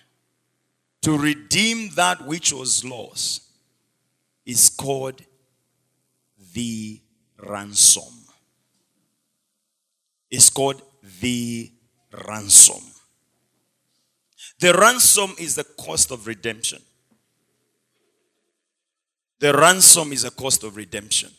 [1.02, 3.44] to redeem that which was lost
[4.46, 5.22] is called
[6.54, 7.00] the
[7.38, 8.04] ransom.
[10.30, 10.82] is called
[11.20, 11.70] the
[12.28, 12.82] ransom.
[14.60, 16.82] The ransom is the cost of redemption.
[19.40, 21.32] The ransom is a cost of redemption.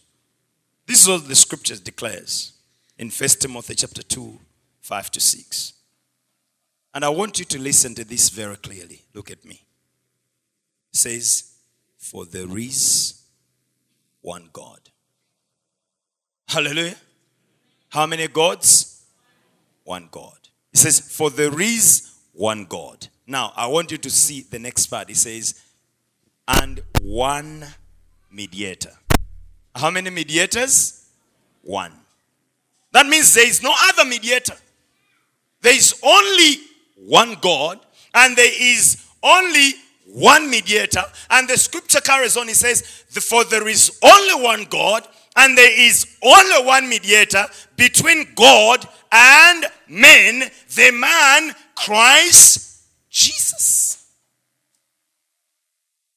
[0.86, 2.52] This is what the scriptures declares
[2.98, 4.38] in 1 Timothy chapter 2,
[4.80, 5.72] 5 to 6.
[6.94, 9.02] And I want you to listen to this very clearly.
[9.14, 9.64] Look at me.
[10.92, 11.52] It says,
[11.98, 13.22] For there is
[14.20, 14.80] one God.
[16.48, 16.96] Hallelujah.
[17.88, 19.04] How many gods?
[19.84, 20.36] One God.
[20.72, 23.08] It says, For there is one God.
[23.26, 25.08] Now, I want you to see the next part.
[25.08, 25.62] It says,
[26.46, 27.64] And one
[28.30, 28.92] mediator.
[29.74, 31.06] How many mediators?
[31.62, 31.92] One.
[32.92, 34.56] That means there is no other mediator.
[35.62, 36.56] There is only
[37.06, 37.80] one God,
[38.14, 39.72] and there is only
[40.06, 41.02] one mediator.
[41.30, 45.80] And the scripture carries on, it says, For there is only one God, and there
[45.80, 54.06] is only one mediator between God and men, the man Christ Jesus.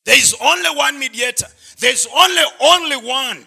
[0.05, 1.47] There is only one mediator.
[1.79, 3.45] There's only only one.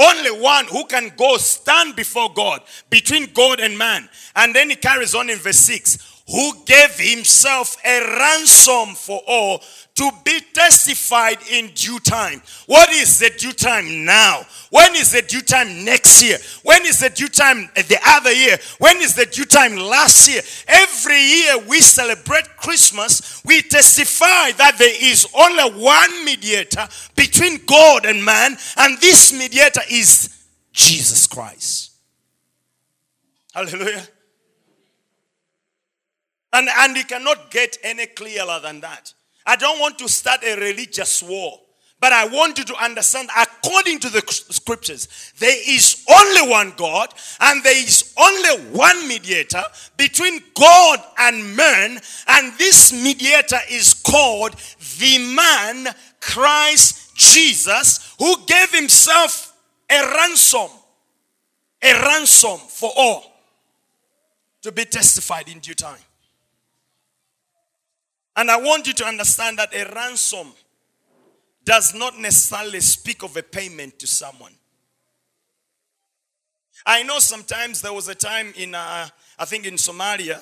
[0.00, 4.08] Only one who can go stand before God between God and man.
[4.36, 9.62] And then he carries on in verse 6 who gave himself a ransom for all
[9.94, 12.40] to be testified in due time.
[12.66, 14.42] What is the due time now?
[14.70, 16.38] When is the due time next year?
[16.62, 18.58] When is the due time the other year?
[18.78, 20.42] When is the due time last year?
[20.68, 26.86] Every year we celebrate Christmas, we testify that there is only one mediator
[27.16, 30.28] between God and man, and this mediator is
[30.72, 31.90] Jesus Christ.
[33.52, 34.06] Hallelujah.
[36.52, 39.12] And, and you cannot get any clearer than that.
[39.44, 41.60] I don't want to start a religious war,
[42.00, 47.12] but I want you to understand, according to the scriptures, there is only one God
[47.40, 49.62] and there is only one mediator
[49.96, 54.54] between God and man, and this mediator is called
[54.98, 59.54] the man Christ Jesus, who gave himself
[59.90, 60.68] a ransom,
[61.82, 63.24] a ransom for all
[64.62, 65.98] to be testified in due time.
[68.38, 70.52] And I want you to understand that a ransom
[71.64, 74.52] does not necessarily speak of a payment to someone.
[76.86, 79.08] I know sometimes there was a time in, uh,
[79.40, 80.40] I think in Somalia,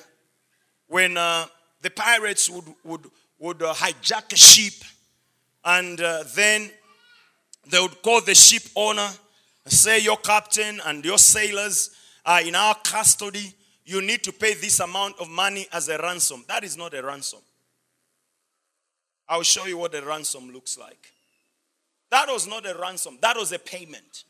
[0.88, 1.46] when uh,
[1.80, 4.74] the pirates would, would, would uh, hijack a ship
[5.64, 6.70] and uh, then
[7.66, 9.09] they would call the ship owner,
[9.64, 11.92] and say, Your captain and your sailors
[12.26, 13.54] are in our custody.
[13.87, 16.44] You need to pay this amount of money as a ransom.
[16.46, 17.40] That is not a ransom.
[19.28, 21.12] I'll show you what a ransom looks like.
[22.10, 24.24] That was not a ransom, that was a payment.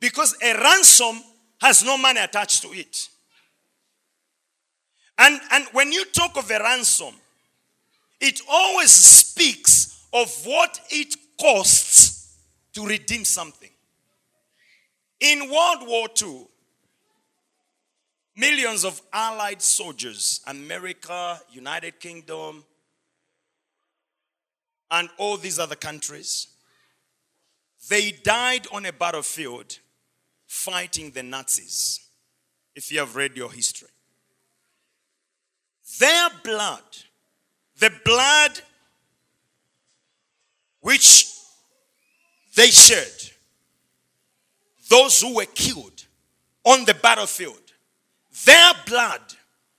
[0.00, 1.20] Because a ransom
[1.60, 3.08] has no money attached to it.
[5.18, 7.14] And, and when you talk of a ransom,
[8.20, 12.36] it always speaks of what it costs
[12.74, 13.70] to redeem something.
[15.20, 16.46] In World War II,
[18.36, 22.64] millions of Allied soldiers, America, United Kingdom,
[24.90, 26.48] and all these other countries,
[27.88, 29.78] they died on a battlefield
[30.46, 32.00] fighting the Nazis.
[32.74, 33.88] If you have read your history,
[35.98, 36.82] their blood,
[37.78, 38.60] the blood
[40.80, 41.26] which
[42.54, 43.12] they shed,
[44.88, 46.04] those who were killed
[46.64, 47.60] on the battlefield,
[48.44, 49.20] their blood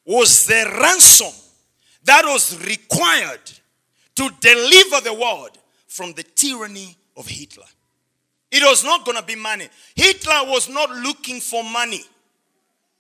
[0.06, 1.34] was the ransom
[2.04, 3.59] that was required
[4.19, 7.63] to deliver the world from the tyranny of Hitler.
[8.51, 9.69] It was not going to be money.
[9.95, 12.01] Hitler was not looking for money.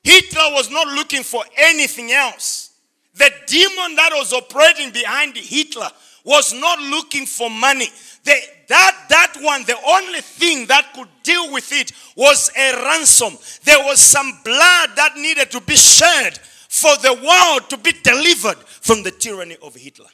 [0.01, 2.71] Hitler was not looking for anything else.
[3.15, 5.89] The demon that was operating behind Hitler
[6.23, 7.89] was not looking for money.
[8.23, 8.35] The,
[8.69, 13.37] that, that one, the only thing that could deal with it was a ransom.
[13.65, 18.59] There was some blood that needed to be shed for the world to be delivered
[18.59, 20.07] from the tyranny of Hitler.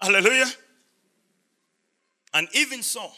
[0.00, 0.50] Hallelujah.
[2.34, 3.10] And even so,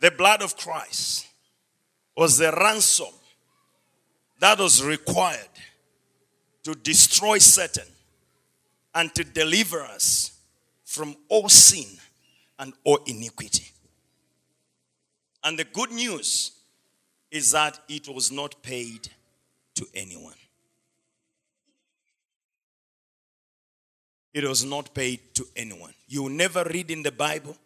[0.00, 1.26] the blood of Christ
[2.16, 3.14] was the ransom
[4.40, 5.48] that was required
[6.64, 7.86] to destroy Satan
[8.94, 10.38] and to deliver us
[10.84, 11.98] from all sin
[12.58, 13.70] and all iniquity.
[15.44, 16.52] And the good news
[17.30, 19.08] is that it was not paid
[19.74, 20.34] to anyone.
[24.38, 25.92] It was not paid to anyone.
[26.06, 27.56] You will never read in the Bible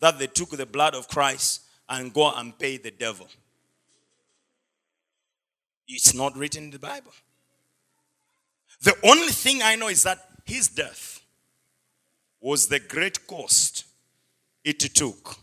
[0.00, 3.26] that they took the blood of Christ and go and pay the devil.
[5.88, 7.12] It's not written in the Bible.
[8.82, 11.22] The only thing I know is that his death
[12.38, 13.86] was the great cost
[14.62, 15.36] it took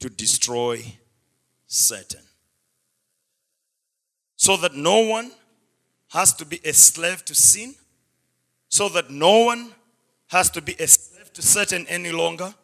[0.00, 0.84] to destroy
[1.66, 2.20] Satan.
[4.36, 5.30] So that no one
[6.10, 7.74] has to be a slave to sin,
[8.68, 9.72] so that no one
[10.32, 12.54] has to be a slave to Satan any longer,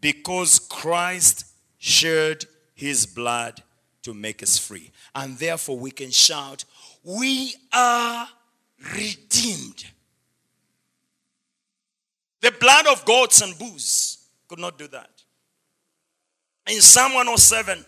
[0.00, 1.44] because Christ
[1.76, 2.44] shed
[2.74, 3.60] his blood
[4.02, 4.92] to make us free.
[5.12, 6.64] And therefore, we can shout,
[7.02, 8.28] We are
[8.94, 9.84] redeemed.
[12.40, 15.10] The blood of goats and bulls could not do that.
[16.68, 17.84] In Psalm 107,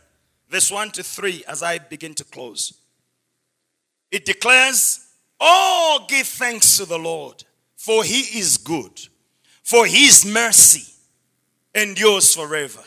[0.48, 2.74] verse 1 to 3, as I begin to close,
[4.10, 5.06] it declares,
[5.38, 7.44] Oh, give thanks to the Lord,
[7.85, 9.09] for he is good,
[9.62, 10.91] for his mercy
[11.74, 12.82] endures forever.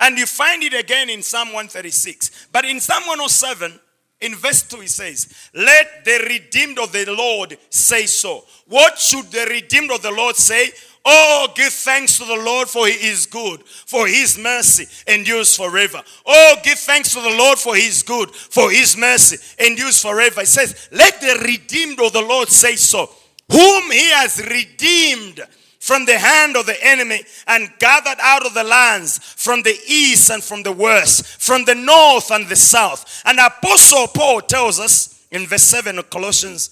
[0.00, 2.48] And you find it again in Psalm 136.
[2.50, 3.78] But in Psalm 107,
[4.22, 8.46] in verse 2, he says, Let the redeemed of the Lord say so.
[8.66, 10.70] What should the redeemed of the Lord say?
[11.08, 16.02] Oh, give thanks to the Lord for he is good, for his mercy endures forever.
[16.26, 20.40] Oh, give thanks to the Lord for he is good, for his mercy endures forever.
[20.40, 23.08] It says, Let the redeemed of the Lord say so,
[23.48, 25.42] whom he has redeemed
[25.78, 30.28] from the hand of the enemy and gathered out of the lands from the east
[30.30, 33.22] and from the west, from the north and the south.
[33.24, 36.70] And Apostle Paul tells us in verse 7 of Colossians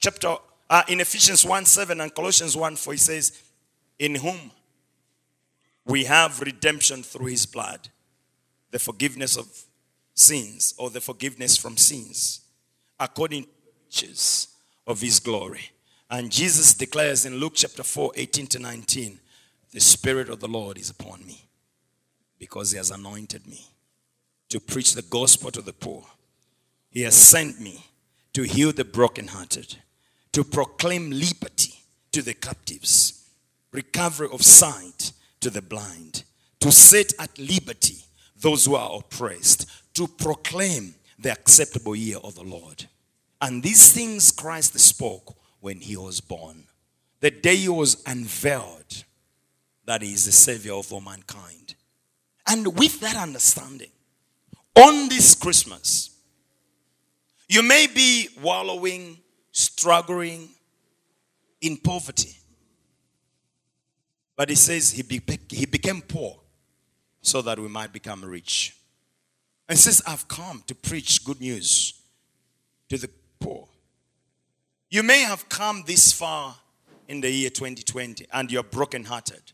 [0.00, 0.34] chapter,
[0.68, 3.42] uh, in Ephesians 1 7 and Colossians 1 4, he says,
[3.98, 4.50] In whom
[5.84, 7.88] we have redemption through his blood,
[8.70, 9.46] the forgiveness of
[10.14, 12.40] sins or the forgiveness from sins,
[12.98, 13.48] according to
[13.86, 14.48] riches
[14.86, 15.70] of his glory
[16.10, 19.18] and Jesus declares in Luke chapter 4, 18 to 19,
[19.72, 21.48] the Spirit of the Lord is upon me
[22.38, 23.66] because he has anointed me
[24.48, 26.04] to preach the gospel to the poor.
[26.90, 27.84] He has sent me
[28.34, 29.76] to heal the brokenhearted,
[30.32, 31.74] to proclaim liberty
[32.12, 33.15] to the captives,
[33.76, 36.24] recovery of sight to the blind,
[36.60, 37.98] to set at liberty
[38.40, 42.86] those who are oppressed, to proclaim the acceptable year of the Lord.
[43.40, 46.64] And these things Christ spoke when he was born.
[47.20, 49.04] The day he was unveiled
[49.84, 51.74] that he is the savior of all mankind.
[52.46, 53.90] And with that understanding,
[54.76, 56.10] on this Christmas,
[57.48, 59.18] you may be wallowing,
[59.52, 60.48] struggling
[61.60, 62.36] in poverty.
[64.36, 66.38] But he says he, be, he became poor
[67.22, 68.76] so that we might become rich.
[69.68, 71.94] And says, I've come to preach good news
[72.88, 73.10] to the
[73.40, 73.66] poor.
[74.90, 76.54] You may have come this far
[77.08, 79.52] in the year 2020 and you're brokenhearted.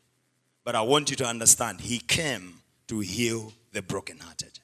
[0.65, 4.61] But I want you to understand, He came to heal the brokenhearted.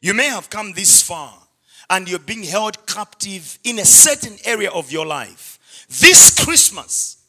[0.00, 1.34] You may have come this far
[1.90, 5.58] and you're being held captive in a certain area of your life.
[5.88, 7.22] This Christmas,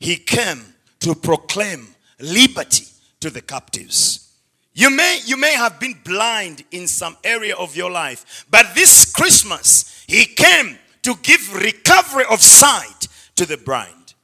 [0.00, 0.74] He came
[1.06, 1.86] to proclaim
[2.18, 2.84] liberty
[3.20, 4.34] to the captives.
[4.74, 9.12] You may, you may have been blind in some area of your life, but this
[9.12, 14.14] Christmas, He came to give recovery of sight to the blind.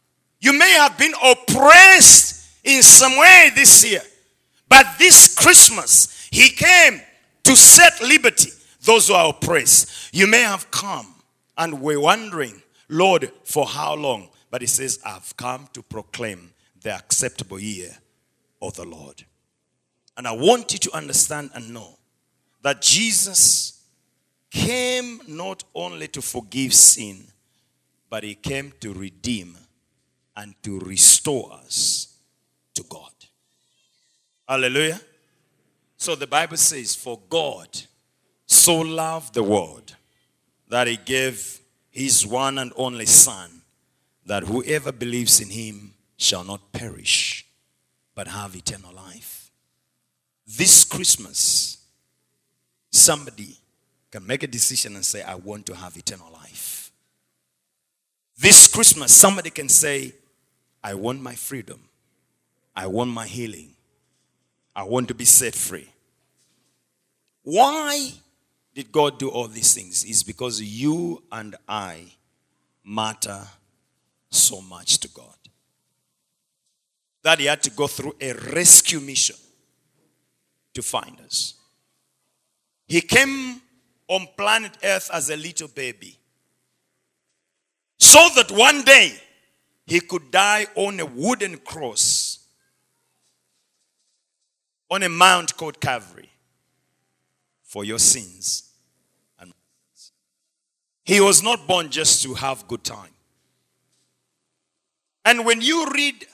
[0.40, 4.02] You may have been oppressed in some way this year,
[4.68, 7.00] but this Christmas, He came
[7.44, 10.12] to set liberty those who are oppressed.
[10.12, 11.14] You may have come
[11.56, 14.30] and we're wondering, Lord, for how long?
[14.50, 16.52] But He says, I've come to proclaim
[16.82, 17.96] the acceptable year
[18.60, 19.24] of the Lord.
[20.16, 21.98] And I want you to understand and know
[22.62, 23.82] that Jesus
[24.50, 27.24] came not only to forgive sin,
[28.10, 29.56] but he came to redeem
[30.36, 32.18] and to restore us
[32.74, 33.10] to God.
[34.48, 35.00] Hallelujah.
[35.96, 37.68] So the Bible says, For God
[38.46, 39.96] so loved the world
[40.68, 41.60] that he gave
[41.90, 43.62] his one and only Son,
[44.26, 47.46] that whoever believes in him shall not perish,
[48.14, 49.50] but have eternal life.
[50.46, 51.78] This Christmas,
[52.90, 53.56] somebody
[54.10, 56.92] can make a decision and say, I want to have eternal life.
[58.38, 60.14] This Christmas, somebody can say,
[60.82, 61.80] I want my freedom.
[62.74, 63.70] I want my healing.
[64.74, 65.88] I want to be set free.
[67.42, 68.12] Why
[68.74, 70.04] did God do all these things?
[70.04, 72.04] Is because you and I
[72.84, 73.46] matter
[74.30, 75.41] so much to God.
[77.22, 79.36] That He had to go through a rescue mission
[80.74, 81.54] to find us.
[82.86, 83.60] He came
[84.08, 86.18] on planet Earth as a little baby.
[87.98, 89.14] So that one day
[89.86, 92.40] he could die on a wooden cross
[94.90, 96.28] on a mount called Calvary
[97.62, 98.70] for your sins
[99.38, 99.52] and
[101.04, 103.14] He was not born just to have good time.
[105.24, 106.26] And when you read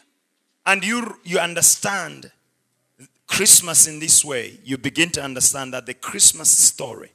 [0.69, 2.31] and you, you understand
[3.27, 7.11] Christmas in this way, you begin to understand that the Christmas story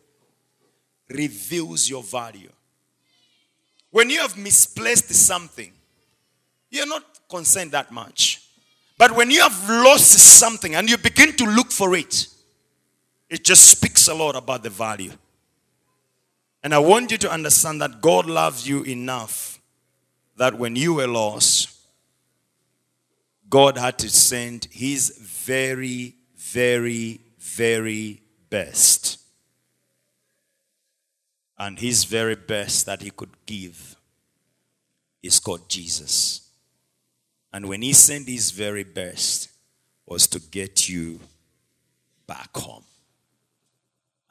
[1.08, 2.50] reveals your value.
[3.92, 5.72] When you have misplaced something,
[6.72, 8.42] you're not concerned that much.
[8.98, 12.28] But when you have lost something and you begin to look for it,
[13.30, 15.12] it just speaks a lot about the value.
[16.64, 19.60] And I want you to understand that God loves you enough
[20.38, 21.73] that when you were lost,
[23.54, 29.20] God had to send his very, very, very best.
[31.60, 33.96] And his very best that he could give
[35.22, 36.50] is called Jesus.
[37.54, 39.52] And when he sent his very best
[40.08, 41.20] was to get you
[42.26, 42.86] back home.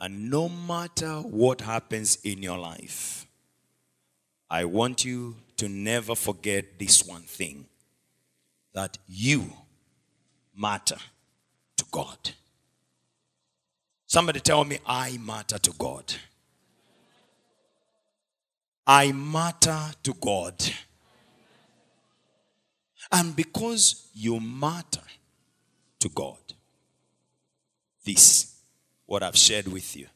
[0.00, 3.24] And no matter what happens in your life,
[4.50, 7.66] I want you to never forget this one thing
[8.72, 9.52] that you
[10.56, 10.98] matter
[11.76, 12.30] to God.
[14.06, 16.14] Somebody tell me, I matter to God.
[18.86, 20.54] I matter to God.
[23.10, 25.02] And because you matter
[26.00, 26.38] to God,
[28.04, 28.60] this,
[29.06, 30.06] what I've shared with you,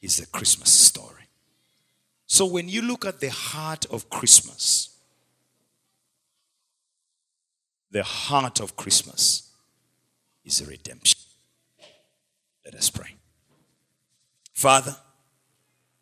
[0.00, 1.24] is the Christmas story.
[2.26, 4.96] So when you look at the heart of Christmas,
[7.90, 9.50] the heart of Christmas
[10.44, 11.18] is redemption.
[12.64, 13.16] Let us pray.
[14.52, 14.96] Father,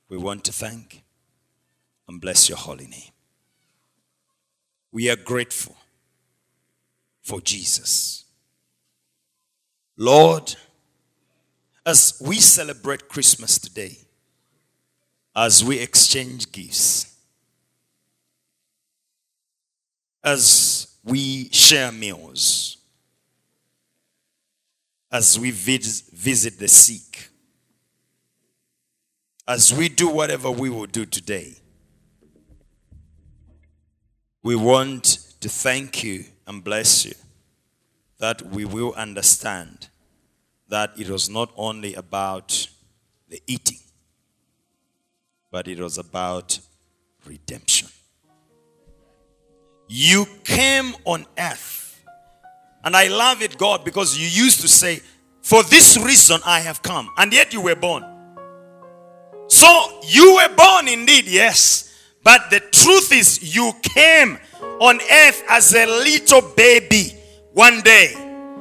[0.08, 1.02] we want to thank
[2.08, 3.12] and bless your holy name.
[4.90, 5.76] We are grateful
[7.22, 8.24] for Jesus.
[9.96, 10.54] Lord,
[11.84, 13.98] as we celebrate Christmas today,
[15.34, 17.14] as we exchange gifts,
[20.24, 22.76] as we share meals,
[25.10, 27.30] as we visit the sick,
[29.46, 31.54] as we do whatever we will do today,
[34.42, 35.04] we want
[35.40, 37.14] to thank you and bless you
[38.18, 39.88] that we will understand
[40.68, 42.68] that it was not only about
[43.28, 43.78] the eating,
[45.50, 46.58] but it was about
[47.24, 47.77] redemption.
[49.88, 52.04] You came on earth.
[52.84, 55.00] And I love it, God, because you used to say,
[55.42, 57.10] For this reason I have come.
[57.16, 58.04] And yet you were born.
[59.48, 61.94] So you were born indeed, yes.
[62.22, 64.38] But the truth is, you came
[64.80, 67.14] on earth as a little baby
[67.54, 68.12] one day.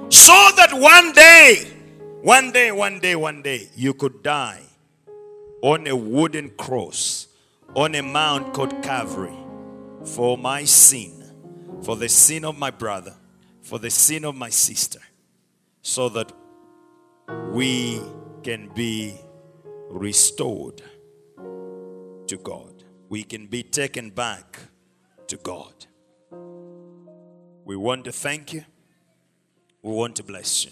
[0.09, 1.65] So that one day,
[2.21, 4.61] one day, one day, one day, you could die
[5.61, 7.27] on a wooden cross
[7.75, 9.35] on a mount called Calvary
[10.05, 11.16] for my sin
[11.83, 13.13] for the sin of my brother,
[13.61, 14.99] for the sin of my sister,
[15.81, 16.31] so that
[17.51, 18.01] we
[18.43, 19.15] can be
[19.89, 20.81] restored
[22.27, 22.83] to God.
[23.09, 24.59] We can be taken back
[25.27, 25.73] to God.
[27.65, 28.63] We want to thank you.
[29.81, 30.71] We want to bless you.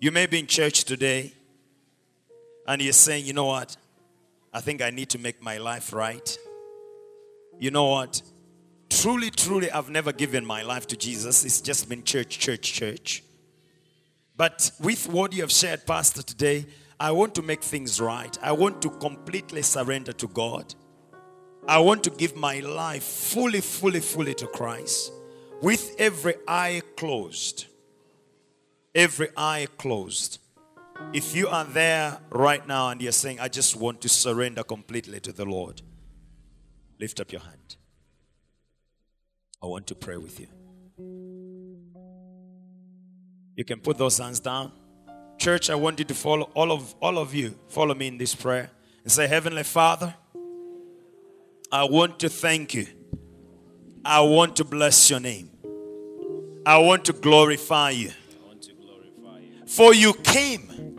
[0.00, 1.32] You may be in church today
[2.66, 3.76] and you're saying, you know what?
[4.52, 6.38] I think I need to make my life right.
[7.58, 8.22] You know what?
[8.90, 11.44] Truly, truly, I've never given my life to Jesus.
[11.44, 13.22] It's just been church, church, church.
[14.36, 16.66] But with what you have shared, Pastor, today,
[16.98, 18.36] I want to make things right.
[18.42, 20.74] I want to completely surrender to God.
[21.68, 25.12] I want to give my life fully, fully, fully to Christ
[25.62, 27.66] with every eye closed.
[28.94, 30.38] Every eye closed.
[31.12, 35.20] If you are there right now and you're saying, I just want to surrender completely
[35.20, 35.80] to the Lord,
[36.98, 37.59] lift up your hand.
[39.62, 40.46] I want to pray with you.
[43.56, 44.72] You can put those hands down.
[45.38, 47.54] Church, I want you to follow all of all of you.
[47.68, 48.70] Follow me in this prayer
[49.02, 50.14] and say, Heavenly Father,
[51.70, 52.86] I want to thank you.
[54.04, 55.50] I want to bless your name.
[56.64, 58.12] I want to glorify you.
[59.66, 60.96] For you came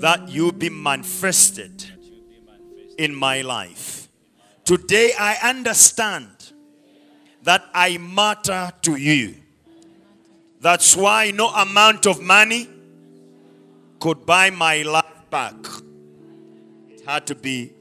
[0.00, 1.84] that you be manifested
[2.98, 4.08] in my life.
[4.64, 6.39] Today I understand
[7.42, 9.36] that I matter to you.
[10.60, 12.68] That's why no amount of money
[13.98, 15.54] could buy my life back.
[16.88, 17.72] It had to be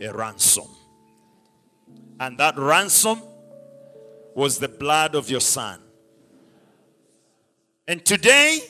[0.00, 0.68] a ransom.
[2.18, 3.20] And that ransom
[4.34, 5.80] was the blood of your son.
[7.86, 8.60] And today,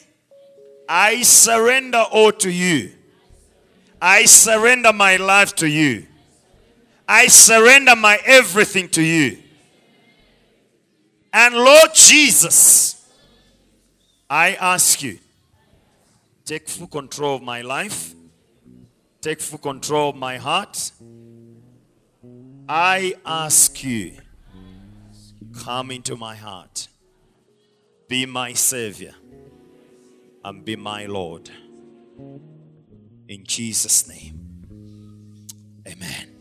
[0.89, 2.93] I surrender all to you.
[4.01, 6.07] I surrender my life to you.
[7.09, 9.39] I surrender my everything to you.
[11.37, 13.11] And Lord Jesus,
[14.31, 15.19] I ask you,
[16.45, 18.15] take full control of my life,
[19.21, 20.93] take full control of my heart.
[22.69, 24.13] I ask you,
[25.53, 26.87] come into my heart,
[28.07, 29.17] be my Savior,
[30.45, 31.51] and be my Lord.
[33.29, 34.39] In Jesus' name,
[35.85, 36.34] amen.